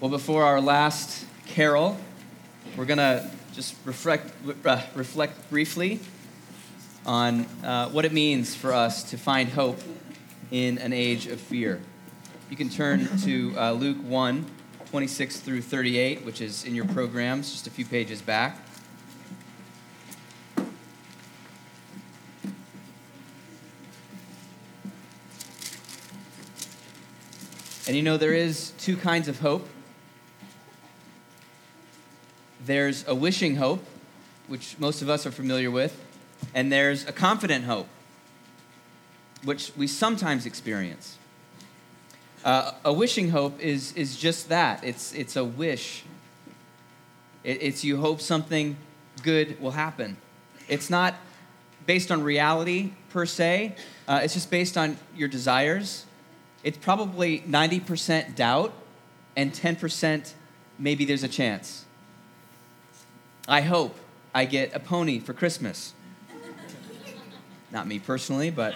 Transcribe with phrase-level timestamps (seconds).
[0.00, 1.96] Well, before our last carol,
[2.76, 4.34] we're going to just reflect,
[4.66, 6.00] uh, reflect briefly
[7.06, 9.78] on uh, what it means for us to find hope
[10.50, 11.80] in an age of fear.
[12.50, 14.44] You can turn to uh, Luke 1
[14.90, 18.58] 26 through 38, which is in your programs, just a few pages back.
[27.86, 29.68] And you know, there is two kinds of hope.
[32.64, 33.84] There's a wishing hope,
[34.46, 36.00] which most of us are familiar with,
[36.54, 37.88] and there's a confident hope,
[39.44, 41.18] which we sometimes experience.
[42.44, 46.04] Uh, a wishing hope is, is just that it's, it's a wish,
[47.42, 48.76] it, it's you hope something
[49.22, 50.16] good will happen.
[50.68, 51.14] It's not
[51.86, 53.76] based on reality per se,
[54.08, 56.06] uh, it's just based on your desires
[56.64, 58.72] it's probably 90% doubt
[59.36, 60.32] and 10%
[60.78, 61.83] maybe there's a chance.
[63.46, 63.96] I hope
[64.34, 65.92] I get a pony for Christmas.
[67.70, 68.74] Not me personally, but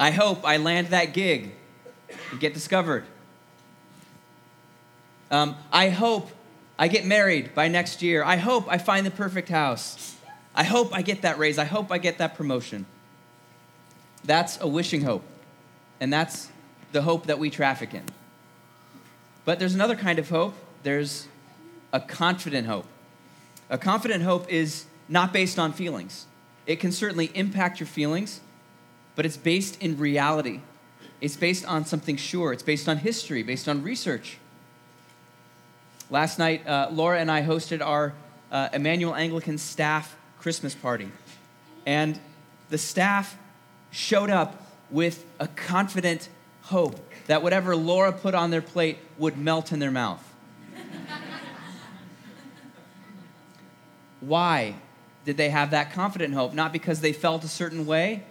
[0.00, 1.52] I hope I land that gig
[2.30, 3.04] and get discovered.
[5.30, 6.30] Um, I hope
[6.78, 8.24] I get married by next year.
[8.24, 10.16] I hope I find the perfect house.
[10.54, 11.58] I hope I get that raise.
[11.58, 12.84] I hope I get that promotion.
[14.24, 15.24] That's a wishing hope.
[16.00, 16.50] And that's
[16.90, 18.04] the hope that we traffic in.
[19.44, 20.54] But there's another kind of hope.
[20.82, 21.28] There's
[21.92, 22.86] a confident hope.
[23.70, 26.26] A confident hope is not based on feelings.
[26.66, 28.40] It can certainly impact your feelings,
[29.16, 30.60] but it's based in reality.
[31.20, 32.52] It's based on something sure.
[32.52, 34.38] It's based on history, based on research.
[36.10, 38.12] Last night, uh, Laura and I hosted our
[38.50, 41.10] uh, Immanuel Anglican staff Christmas party.
[41.86, 42.18] And
[42.70, 43.36] the staff
[43.90, 46.28] showed up with a confident
[46.62, 50.31] hope that whatever Laura put on their plate would melt in their mouth.
[54.22, 54.76] Why
[55.24, 56.54] did they have that confident hope?
[56.54, 58.22] Not because they felt a certain way,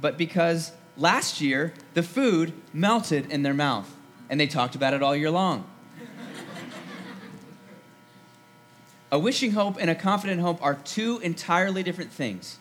[0.00, 3.92] but because last year the food melted in their mouth
[4.30, 5.68] and they talked about it all year long.
[9.10, 12.58] a wishing hope and a confident hope are two entirely different things.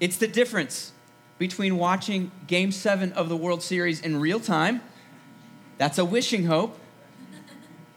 [0.00, 0.92] It's the difference
[1.38, 4.80] between watching Game 7 of the World Series in real time,
[5.76, 6.78] that's a wishing hope,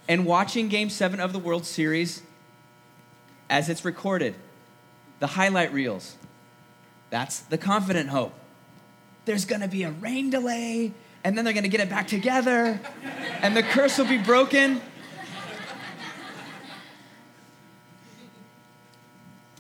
[0.09, 2.23] and watching Game 7 of the World Series
[3.51, 4.34] as it's recorded,
[5.19, 6.16] the highlight reels.
[7.09, 8.34] That's the confident hope.
[9.25, 12.79] There's gonna be a rain delay, and then they're gonna get it back together,
[13.41, 14.81] and the curse will be broken.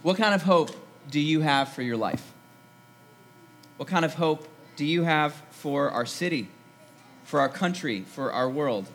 [0.01, 0.71] What kind of hope
[1.11, 2.31] do you have for your life?
[3.75, 4.47] What kind of hope
[4.77, 6.47] do you have for our city,
[7.25, 8.87] for our country, for our world?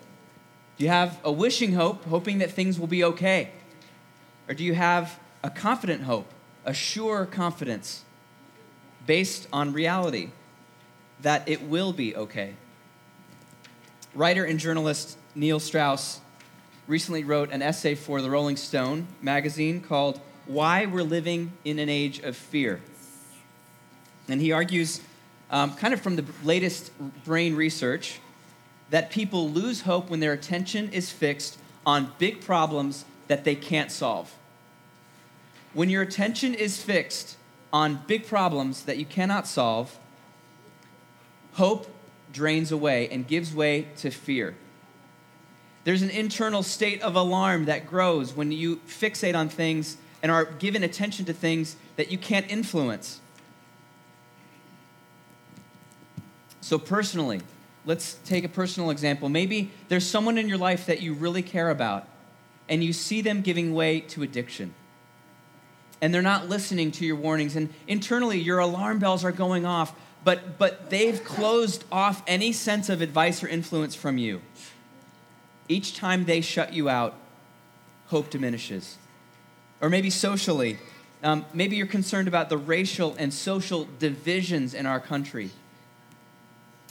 [0.78, 3.50] Do you have a wishing hope, hoping that things will be okay?
[4.48, 6.28] Or do you have a confident hope,
[6.64, 8.04] a sure confidence
[9.06, 10.30] based on reality
[11.22, 12.54] that it will be okay?
[14.14, 16.20] Writer and journalist Neil Strauss
[16.86, 21.88] recently wrote an essay for the Rolling Stone magazine called Why We're Living in an
[21.88, 22.80] Age of Fear.
[24.28, 25.00] And he argues,
[25.50, 26.92] um, kind of from the latest
[27.24, 28.20] brain research,
[28.90, 33.90] that people lose hope when their attention is fixed on big problems that they can't
[33.90, 34.34] solve.
[35.72, 37.36] When your attention is fixed
[37.72, 39.98] on big problems that you cannot solve,
[41.54, 41.86] hope
[42.32, 44.54] drains away and gives way to fear.
[45.84, 50.44] There's an internal state of alarm that grows when you fixate on things and are
[50.44, 53.20] given attention to things that you can't influence.
[56.60, 57.40] So, personally,
[57.84, 59.28] let's take a personal example.
[59.28, 62.08] Maybe there's someone in your life that you really care about,
[62.68, 64.74] and you see them giving way to addiction.
[66.00, 69.94] And they're not listening to your warnings, and internally, your alarm bells are going off,
[70.24, 74.42] but, but they've closed off any sense of advice or influence from you.
[75.68, 77.14] Each time they shut you out,
[78.08, 78.98] hope diminishes.
[79.80, 80.78] Or maybe socially,
[81.22, 85.50] um, maybe you're concerned about the racial and social divisions in our country.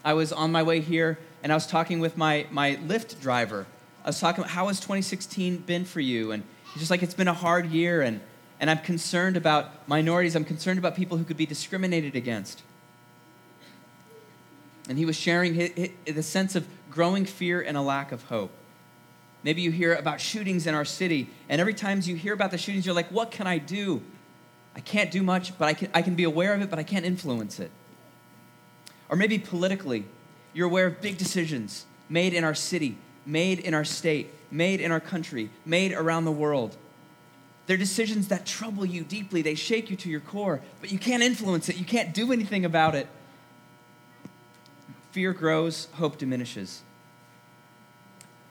[0.03, 3.65] I was on my way here and I was talking with my, my Lyft driver.
[4.05, 6.31] I was talking about how has 2016 been for you?
[6.31, 8.21] And he's just like, it's been a hard year and,
[8.59, 10.35] and I'm concerned about minorities.
[10.35, 12.61] I'm concerned about people who could be discriminated against.
[14.87, 18.23] And he was sharing his, his, the sense of growing fear and a lack of
[18.25, 18.51] hope.
[19.43, 22.57] Maybe you hear about shootings in our city, and every time you hear about the
[22.57, 24.01] shootings, you're like, what can I do?
[24.75, 26.83] I can't do much, but I can, I can be aware of it, but I
[26.83, 27.71] can't influence it.
[29.09, 30.05] Or maybe politically,
[30.53, 34.91] You're aware of big decisions made in our city, made in our state, made in
[34.91, 36.77] our country, made around the world.
[37.67, 39.41] They're decisions that trouble you deeply.
[39.41, 41.77] They shake you to your core, but you can't influence it.
[41.77, 43.07] You can't do anything about it.
[45.11, 46.81] Fear grows, hope diminishes.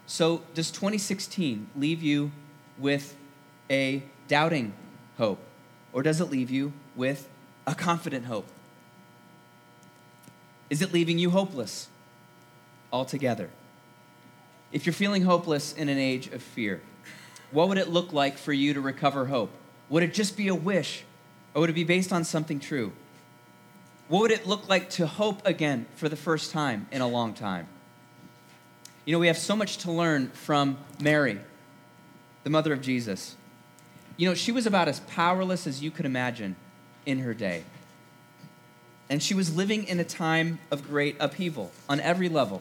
[0.06, 2.32] So, does 2016 leave you
[2.78, 3.16] with
[3.70, 4.72] a doubting
[5.16, 5.38] hope?
[5.92, 7.28] Or does it leave you with
[7.66, 8.46] a confident hope?
[10.68, 11.88] Is it leaving you hopeless
[12.92, 13.50] altogether?
[14.74, 16.82] If you're feeling hopeless in an age of fear,
[17.52, 19.52] what would it look like for you to recover hope?
[19.88, 21.04] Would it just be a wish,
[21.54, 22.92] or would it be based on something true?
[24.08, 27.34] What would it look like to hope again for the first time in a long
[27.34, 27.68] time?
[29.04, 31.38] You know, we have so much to learn from Mary,
[32.42, 33.36] the mother of Jesus.
[34.16, 36.56] You know, she was about as powerless as you could imagine
[37.06, 37.62] in her day.
[39.08, 42.60] And she was living in a time of great upheaval on every level.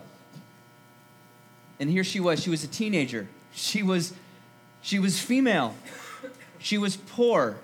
[1.84, 3.28] And here she was, she was a teenager.
[3.54, 4.14] She was
[4.82, 5.76] she was female.
[6.58, 7.58] She was poor.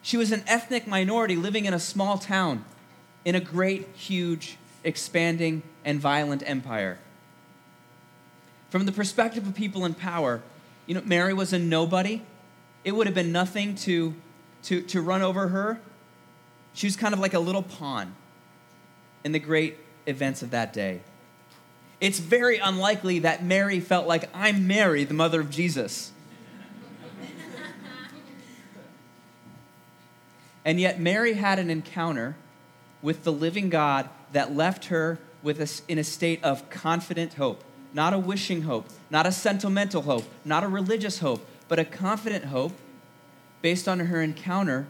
[0.00, 2.64] She was an ethnic minority living in a small town
[3.24, 6.98] in a great, huge, expanding, and violent empire.
[8.70, 10.40] From the perspective of people in power,
[10.86, 12.22] you know, Mary was a nobody.
[12.84, 14.14] It would have been nothing to,
[14.62, 15.80] to, to run over her.
[16.74, 18.14] She was kind of like a little pawn
[19.24, 21.00] in the great events of that day
[22.02, 26.10] it's very unlikely that Mary felt like, I'm Mary, the mother of Jesus.
[30.64, 32.34] and yet, Mary had an encounter
[33.02, 37.62] with the living God that left her with a, in a state of confident hope.
[37.94, 42.46] Not a wishing hope, not a sentimental hope, not a religious hope, but a confident
[42.46, 42.72] hope
[43.60, 44.88] based on her encounter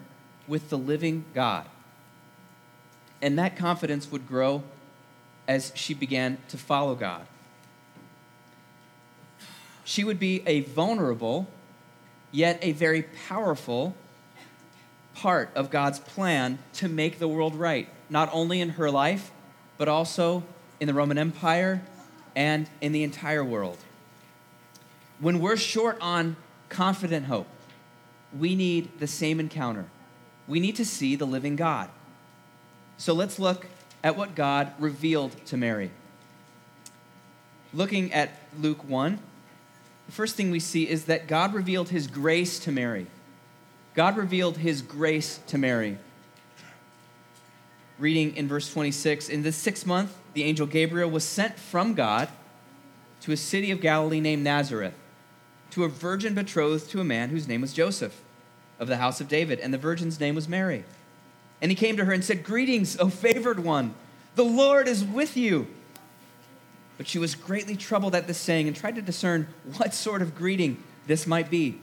[0.49, 1.67] with the living God.
[3.20, 4.62] And that confidence would grow
[5.49, 7.27] as she began to follow God.
[9.85, 11.49] She would be a vulnerable,
[12.31, 13.94] yet a very powerful
[15.15, 19.31] part of God's plan to make the world right, not only in her life,
[19.77, 20.44] but also
[20.81, 21.83] in the Roman Empire
[22.35, 23.79] and in the entire world.
[25.21, 26.37] When we're short on
[26.69, 27.47] confident hope,
[28.37, 29.87] we need the same encounter.
[30.49, 31.91] We need to see the living God.
[32.97, 33.67] So let's look
[34.05, 35.91] at what God revealed to Mary.
[37.73, 39.19] Looking at Luke 1,
[40.07, 43.07] the first thing we see is that God revealed his grace to Mary.
[43.95, 45.99] God revealed his grace to Mary.
[47.99, 52.29] Reading in verse 26 In the sixth month, the angel Gabriel was sent from God
[53.21, 54.95] to a city of Galilee named Nazareth,
[55.71, 58.21] to a virgin betrothed to a man whose name was Joseph,
[58.81, 60.85] of the house of David, and the virgin's name was Mary.
[61.62, 63.94] And he came to her and said, Greetings, O favored one,
[64.35, 65.69] the Lord is with you.
[66.99, 70.35] But she was greatly troubled at this saying and tried to discern what sort of
[70.35, 71.79] greeting this might be.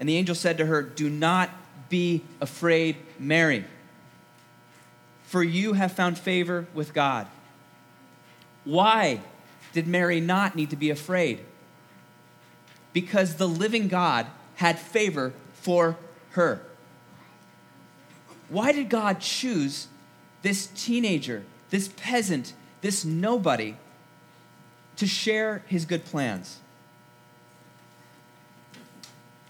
[0.00, 1.48] And the angel said to her, Do not
[1.88, 3.64] be afraid, Mary,
[5.26, 7.28] for you have found favor with God.
[8.64, 9.20] Why
[9.72, 11.40] did Mary not need to be afraid?
[12.92, 14.26] Because the living God
[14.56, 15.96] had favor for
[16.30, 16.62] her.
[18.54, 19.88] Why did God choose
[20.42, 22.52] this teenager, this peasant,
[22.82, 23.74] this nobody
[24.94, 26.60] to share his good plans?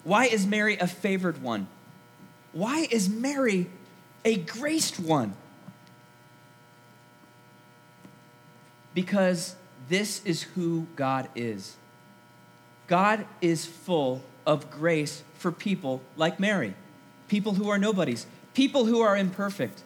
[0.05, 1.67] Why is Mary a favored one?
[2.55, 3.67] Why is Mary
[4.25, 5.35] a graced one?
[8.95, 9.55] Because
[9.91, 11.77] this is who God is.
[12.87, 16.75] God is full of grace for people like Mary,
[17.29, 19.83] people who are nobodies, people who are imperfect.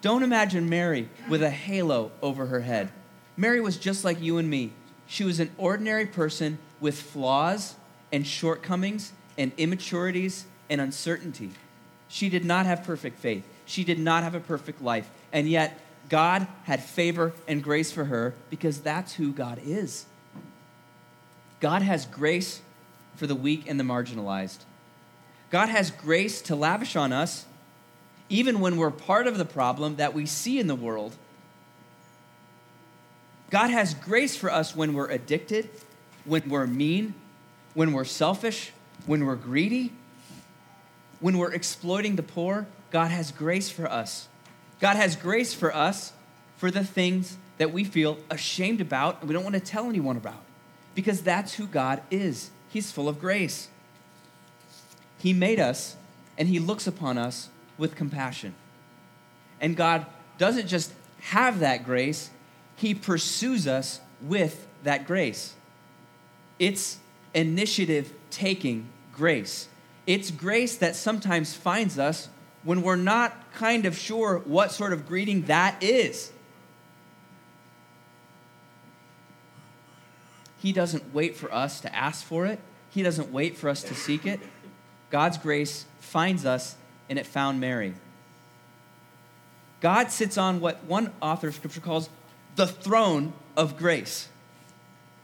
[0.00, 2.90] Don't imagine Mary with a halo over her head.
[3.36, 4.72] Mary was just like you and me.
[5.06, 7.76] She was an ordinary person with flaws
[8.12, 11.50] and shortcomings and immaturities and uncertainty.
[12.08, 13.44] She did not have perfect faith.
[13.64, 15.10] She did not have a perfect life.
[15.32, 20.06] And yet, God had favor and grace for her because that's who God is.
[21.60, 22.62] God has grace
[23.16, 24.58] for the weak and the marginalized.
[25.50, 27.46] God has grace to lavish on us
[28.28, 31.16] even when we're part of the problem that we see in the world.
[33.50, 35.70] God has grace for us when we're addicted,
[36.24, 37.14] when we're mean,
[37.74, 38.72] when we're selfish,
[39.06, 39.92] when we're greedy,
[41.20, 42.66] when we're exploiting the poor.
[42.90, 44.28] God has grace for us.
[44.80, 46.12] God has grace for us
[46.56, 50.16] for the things that we feel ashamed about and we don't want to tell anyone
[50.16, 50.42] about
[50.94, 52.50] because that's who God is.
[52.68, 53.68] He's full of grace.
[55.18, 55.96] He made us
[56.36, 58.54] and He looks upon us with compassion.
[59.60, 60.04] And God
[60.36, 62.30] doesn't just have that grace,
[62.76, 65.54] He pursues us with that grace.
[66.58, 66.98] It's
[67.34, 69.68] initiative taking grace.
[70.06, 72.28] It's grace that sometimes finds us
[72.62, 76.32] when we're not kind of sure what sort of greeting that is.
[80.60, 82.58] He doesn't wait for us to ask for it,
[82.90, 84.40] He doesn't wait for us to seek it.
[85.10, 86.76] God's grace finds us,
[87.08, 87.94] and it found Mary.
[89.80, 92.10] God sits on what one author of Scripture calls
[92.56, 94.28] the throne of grace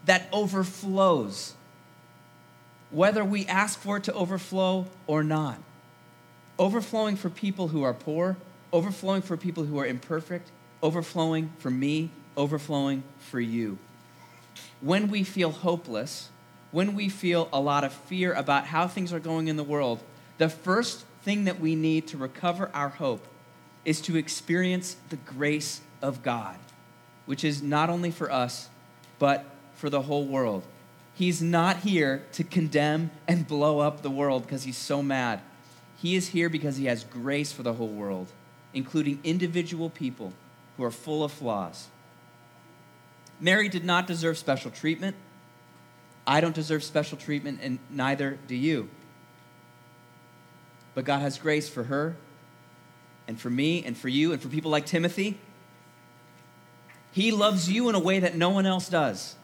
[0.06, 1.54] that overflows,
[2.90, 5.58] whether we ask for it to overflow or not.
[6.58, 8.36] Overflowing for people who are poor,
[8.72, 10.50] overflowing for people who are imperfect,
[10.82, 13.78] overflowing for me, overflowing for you.
[14.80, 16.28] When we feel hopeless,
[16.70, 20.02] when we feel a lot of fear about how things are going in the world,
[20.38, 23.26] the first thing that we need to recover our hope
[23.84, 26.56] is to experience the grace of God,
[27.26, 28.68] which is not only for us,
[29.18, 30.64] but for the whole world.
[31.14, 35.40] He's not here to condemn and blow up the world because he's so mad.
[35.96, 38.28] He is here because he has grace for the whole world,
[38.72, 40.32] including individual people
[40.76, 41.88] who are full of flaws.
[43.40, 45.16] Mary did not deserve special treatment.
[46.26, 48.88] I don't deserve special treatment, and neither do you.
[50.94, 52.16] But God has grace for her
[53.26, 55.38] and for me and for you and for people like Timothy.
[57.12, 59.36] He loves you in a way that no one else does.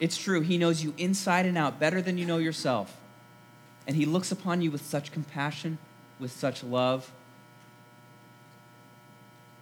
[0.00, 2.94] It's true, He knows you inside and out better than you know yourself.
[3.86, 5.78] And He looks upon you with such compassion,
[6.18, 7.10] with such love.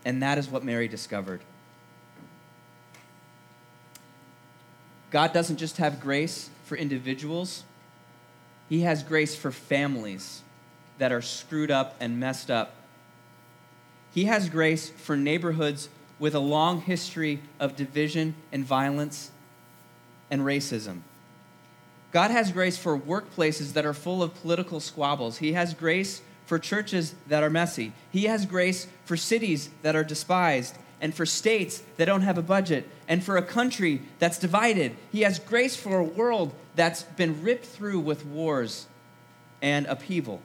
[0.04, 1.40] And that is what Mary discovered.
[5.10, 7.62] God doesn't just have grace for individuals,
[8.68, 10.43] He has grace for families
[10.98, 12.74] that are screwed up and messed up.
[14.12, 19.30] He has grace for neighborhoods with a long history of division and violence
[20.30, 21.00] and racism.
[22.12, 25.38] God has grace for workplaces that are full of political squabbles.
[25.38, 27.92] He has grace for churches that are messy.
[28.12, 32.42] He has grace for cities that are despised and for states that don't have a
[32.42, 34.96] budget and for a country that's divided.
[35.10, 38.86] He has grace for a world that's been ripped through with wars
[39.60, 40.40] and upheaval.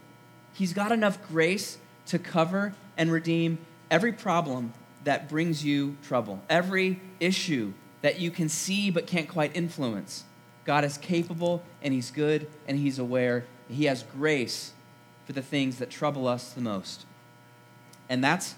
[0.53, 1.77] He's got enough grace
[2.07, 8.49] to cover and redeem every problem that brings you trouble, every issue that you can
[8.49, 10.23] see but can't quite influence.
[10.65, 13.45] God is capable and He's good and He's aware.
[13.69, 14.73] He has grace
[15.25, 17.05] for the things that trouble us the most.
[18.09, 18.55] And that's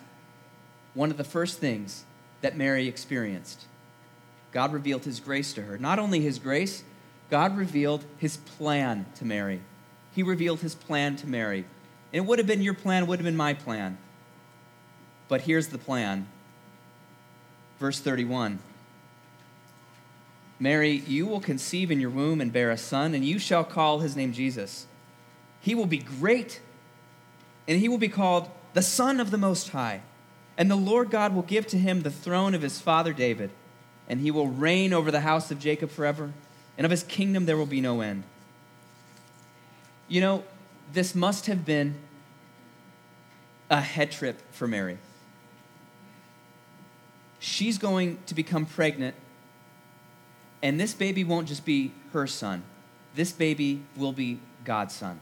[0.93, 2.05] one of the first things
[2.41, 3.65] that Mary experienced.
[4.51, 5.77] God revealed His grace to her.
[5.77, 6.83] Not only His grace,
[7.29, 9.61] God revealed His plan to Mary.
[10.13, 11.65] He revealed His plan to Mary.
[12.11, 13.97] It would have been your plan, it would have been my plan.
[15.27, 16.27] But here's the plan.
[17.79, 18.59] Verse 31.
[20.59, 23.99] Mary, you will conceive in your womb and bear a son, and you shall call
[23.99, 24.85] his name Jesus.
[25.59, 26.61] He will be great,
[27.67, 30.01] and he will be called the Son of the Most High.
[30.57, 33.49] And the Lord God will give to him the throne of his father David,
[34.07, 36.31] and he will reign over the house of Jacob forever,
[36.77, 38.23] and of his kingdom there will be no end.
[40.07, 40.43] You know,
[40.93, 41.95] this must have been
[43.69, 44.97] a head trip for Mary.
[47.39, 49.15] She's going to become pregnant
[50.61, 52.63] and this baby won't just be her son,
[53.15, 55.19] this baby will be God's son.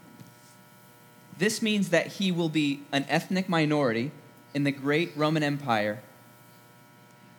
[1.37, 4.11] This means that he will be an ethnic minority
[4.53, 6.01] in the great Roman Empire,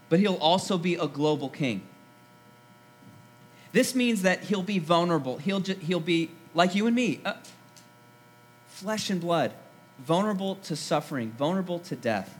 [0.09, 1.83] but he'll also be a global king.
[3.73, 5.37] This means that he'll be vulnerable.
[5.37, 7.35] He'll, ju- he'll be like you and me, uh,
[8.81, 9.53] flesh and blood,
[9.99, 12.39] vulnerable to suffering, vulnerable to death.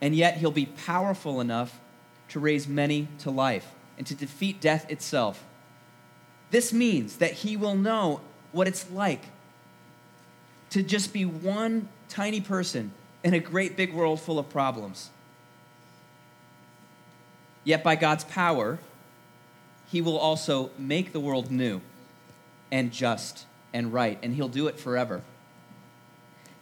[0.00, 1.80] And yet he'll be powerful enough
[2.28, 5.44] to raise many to life and to defeat death itself.
[6.52, 8.20] This means that he will know
[8.52, 9.24] what it's like
[10.70, 12.92] to just be one tiny person
[13.24, 15.10] in a great big world full of problems.
[17.64, 18.78] Yet, by God's power,
[19.90, 21.80] he will also make the world new
[22.70, 25.22] and just and right, and he'll do it forever.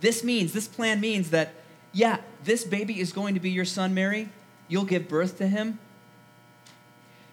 [0.00, 1.54] This means, this plan means that,
[1.92, 4.28] yeah, this baby is going to be your son, Mary.
[4.68, 5.78] You'll give birth to him,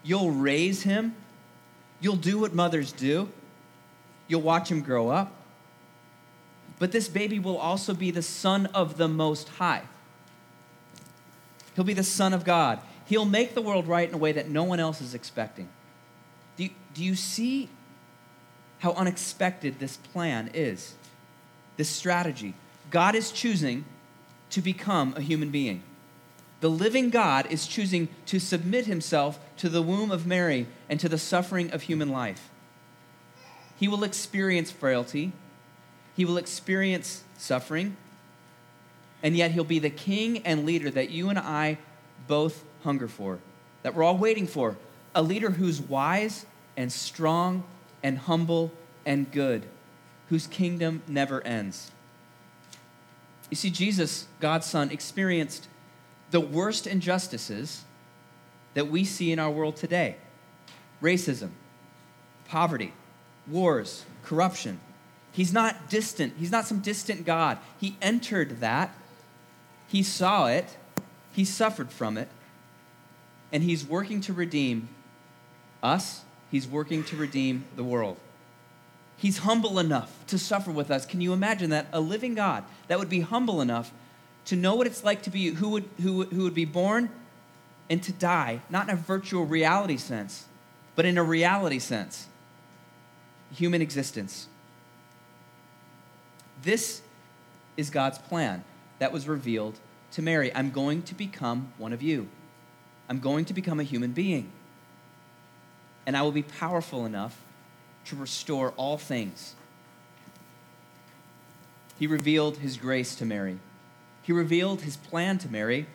[0.04, 1.16] You'll raise him.
[2.00, 3.30] You'll do what mothers do.
[4.28, 5.32] You'll watch him grow up.
[6.78, 9.82] But this baby will also be the Son of the Most High.
[11.74, 12.80] He'll be the Son of God.
[13.06, 15.68] He'll make the world right in a way that no one else is expecting.
[16.56, 17.70] Do you, do you see
[18.84, 20.92] how unexpected this plan is?
[21.78, 22.52] This strategy.
[22.90, 23.86] God is choosing
[24.50, 25.82] to become a human being.
[26.60, 31.10] the living God is choosing to submit himself to the womb of Mary and to
[31.10, 32.48] the suffering of human life.
[33.76, 35.32] He will experience frailty,
[36.16, 37.98] he will experience suffering,
[39.22, 41.76] and yet he'll be the king and leader that you and I
[42.26, 43.40] both hunger for,
[43.82, 44.76] that we're all waiting for.
[45.14, 46.46] A leader who's wise
[46.78, 47.64] and strong
[48.04, 48.70] and humble
[49.04, 49.64] and good,
[50.28, 51.90] whose kingdom never ends.
[53.50, 55.66] You see, Jesus, God's Son, experienced
[56.30, 57.84] the worst injustices
[58.74, 60.16] that we see in our world today
[61.02, 61.50] racism,
[62.46, 62.92] poverty,
[63.48, 64.80] wars, corruption.
[65.32, 66.34] He's not distant.
[66.38, 67.58] He's not some distant God.
[67.78, 68.94] He entered that.
[69.88, 70.76] He saw it.
[71.32, 72.28] He suffered from it.
[73.52, 74.88] And he's working to redeem
[75.82, 76.22] us.
[76.54, 78.16] He's working to redeem the world.
[79.16, 81.04] He's humble enough to suffer with us.
[81.04, 81.88] Can you imagine that?
[81.92, 83.90] A living God that would be humble enough
[84.44, 87.10] to know what it's like to be who would, who, who would be born
[87.90, 90.44] and to die, not in a virtual reality sense,
[90.94, 92.28] but in a reality sense
[93.52, 94.46] human existence.
[96.62, 97.02] This
[97.76, 98.62] is God's plan
[99.00, 99.80] that was revealed
[100.12, 100.54] to Mary.
[100.54, 102.28] I'm going to become one of you.
[103.08, 104.52] I'm going to become a human being.
[106.06, 107.40] And I will be powerful enough
[108.06, 109.54] to restore all things.
[111.98, 113.58] He revealed his grace to Mary.
[114.22, 115.86] He revealed his plan to Mary.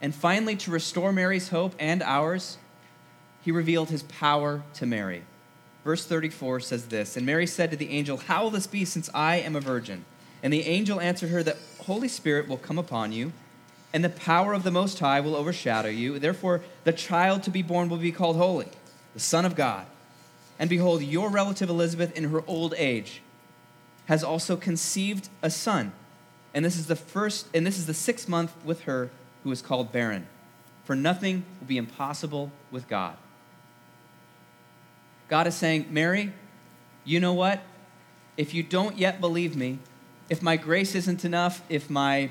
[0.00, 2.58] And finally, to restore Mary's hope and ours,
[3.42, 5.24] he revealed his power to Mary.
[5.84, 9.10] Verse 34 says this And Mary said to the angel, How will this be since
[9.12, 10.04] I am a virgin?
[10.42, 13.32] And the angel answered her, that Holy Spirit will come upon you,
[13.94, 16.18] and the power of the Most High will overshadow you.
[16.18, 18.66] Therefore, the child to be born will be called Holy,
[19.14, 19.86] the Son of God.
[20.58, 23.22] And behold, your relative Elizabeth, in her old age,
[24.06, 25.92] has also conceived a son.
[26.52, 29.10] And this is the first, and this is the sixth month with her
[29.44, 30.26] who is called barren.
[30.84, 33.16] For nothing will be impossible with God.
[35.28, 36.32] God is saying, Mary,
[37.04, 37.62] you know what?
[38.36, 39.78] If you don't yet believe me,
[40.28, 42.30] if my grace isn't enough, if my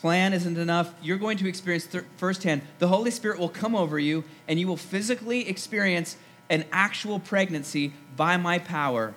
[0.00, 2.62] plan isn't enough, you're going to experience th- firsthand.
[2.78, 6.16] The Holy Spirit will come over you, and you will physically experience
[6.48, 9.14] an actual pregnancy by my power,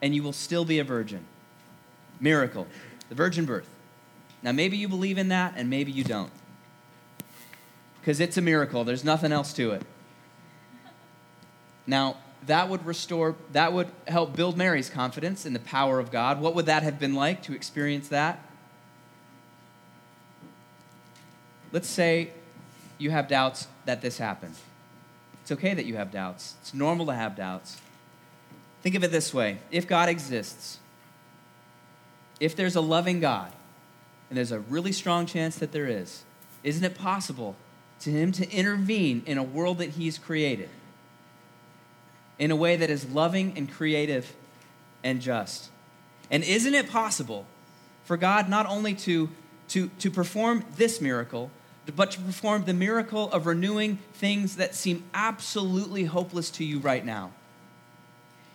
[0.00, 1.24] and you will still be a virgin.
[2.20, 2.66] Miracle,
[3.08, 3.68] the virgin birth.
[4.42, 6.30] Now, maybe you believe in that, and maybe you don't.
[8.00, 9.82] Because it's a miracle, there's nothing else to it.
[11.86, 16.40] Now, that would restore, that would help build Mary's confidence in the power of God.
[16.40, 18.47] What would that have been like to experience that?
[21.72, 22.30] Let's say
[22.98, 24.54] you have doubts that this happened.
[25.42, 27.80] It's okay that you have doubts, it's normal to have doubts.
[28.82, 30.78] Think of it this way if God exists,
[32.40, 33.52] if there's a loving God,
[34.28, 36.22] and there's a really strong chance that there is,
[36.62, 37.56] isn't it possible
[38.00, 40.68] to Him to intervene in a world that He's created?
[42.38, 44.34] in a way that is loving and creative
[45.02, 45.70] and just.
[46.30, 47.46] And isn't it possible
[48.04, 49.28] for God not only to,
[49.68, 51.50] to, to perform this miracle,
[51.92, 57.04] but to perform the miracle of renewing things that seem absolutely hopeless to you right
[57.04, 57.32] now?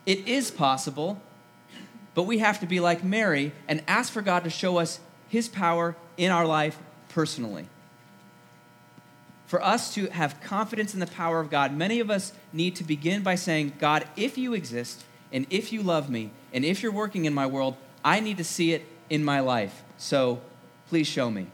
[0.06, 1.22] It is possible,
[2.14, 5.48] but we have to be like Mary and ask for God to show us his
[5.48, 6.78] power in our life
[7.10, 7.68] personally
[9.54, 12.84] for us to have confidence in the power of God, many of us need to
[12.84, 16.92] begin by saying, God, if you exist, and if you love me, and if you're
[16.92, 19.84] working in my world, I need to see it in my life.
[19.96, 20.42] So
[20.90, 21.46] please show me.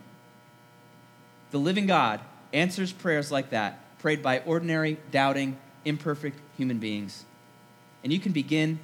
[1.50, 2.20] The living God
[2.52, 7.24] answers prayers like that, prayed by ordinary, doubting, imperfect human beings.
[8.02, 8.78] And you can begin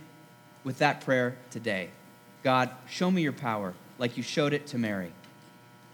[0.64, 1.90] with that prayer today
[2.42, 5.10] God, show me your power like you showed it to Mary.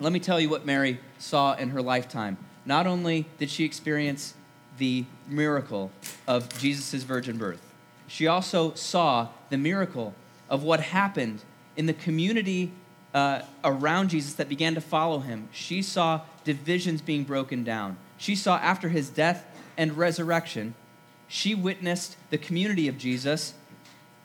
[0.01, 4.35] Let me tell you what Mary saw in her lifetime not only did she experience
[4.79, 5.91] the miracle
[6.27, 7.73] of Jesus' virgin birth,
[8.07, 10.15] she also saw the miracle
[10.49, 11.43] of what happened
[11.77, 12.73] in the community
[13.14, 15.48] uh, around Jesus that began to follow him.
[15.53, 17.96] She saw divisions being broken down.
[18.16, 19.44] She saw after his death
[19.77, 20.75] and resurrection,
[21.29, 23.55] she witnessed the community of Jesus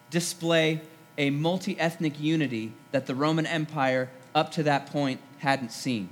[0.09, 0.81] display
[1.17, 6.09] a multi ethnic unity that the Roman Empire up to that point hadn't seen.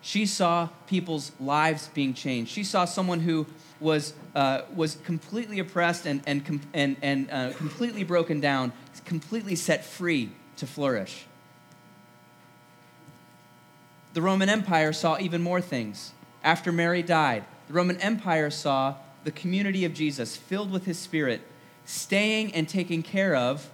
[0.00, 2.50] She saw people's lives being changed.
[2.50, 3.46] She saw someone who
[3.78, 8.72] was, uh, was completely oppressed and, and, and, and uh, completely broken down,
[9.04, 11.26] completely set free to flourish.
[14.14, 16.12] The Roman Empire saw even more things.
[16.44, 21.40] After Mary died, the Roman Empire saw the community of Jesus filled with his spirit,
[21.84, 23.70] staying and taking care of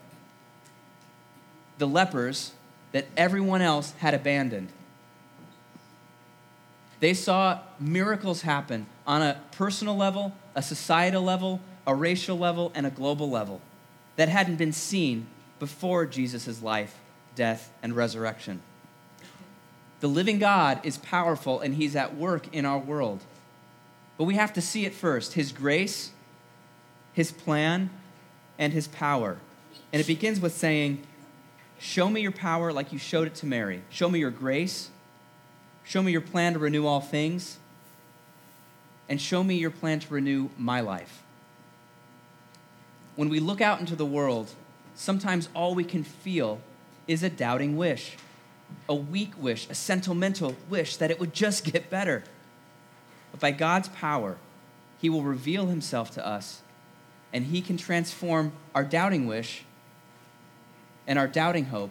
[1.79, 2.53] the lepers
[2.93, 4.69] that everyone else had abandoned.
[7.01, 12.87] They saw miracles happen on a personal level, a societal level, a racial level, and
[12.87, 13.61] a global level
[14.17, 15.27] that hadn't been seen
[15.59, 16.97] before Jesus' life,
[17.35, 18.61] death, and resurrection.
[20.01, 23.21] The living God is powerful and he's at work in our world.
[24.17, 26.11] But we have to see it first his grace,
[27.13, 27.91] his plan,
[28.59, 29.39] and his power.
[29.93, 31.03] And it begins with saying,
[31.79, 33.83] Show me your power like you showed it to Mary.
[33.89, 34.91] Show me your grace.
[35.85, 37.59] Show me your plan to renew all things.
[39.09, 41.23] And show me your plan to renew my life.
[43.17, 44.51] When we look out into the world,
[44.95, 46.61] sometimes all we can feel
[47.07, 48.17] is a doubting wish,
[48.89, 52.25] a weak wish, a sentimental wish that it would just get better.
[53.31, 54.39] But by God's power,
[55.01, 56.63] He will reveal Himself to us,
[57.33, 59.65] and He can transform our doubting wish
[61.07, 61.91] and our doubting hope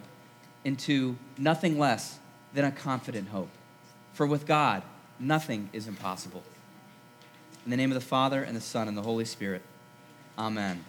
[0.64, 2.18] into nothing less
[2.54, 3.50] than a confident hope.
[4.12, 4.82] For with God,
[5.18, 6.42] nothing is impossible.
[7.64, 9.62] In the name of the Father, and the Son, and the Holy Spirit,
[10.38, 10.84] amen.